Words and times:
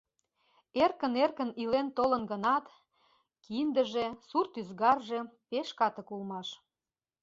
Эркын-эркын 0.83 1.49
илен 1.61 1.87
толын 1.97 2.23
гынат, 2.31 2.65
киндыже, 3.43 4.05
сурт 4.27 4.53
ӱзгарже 4.61 5.19
пеш 5.49 5.69
катык 5.79 6.07
улмаш. 6.13 6.47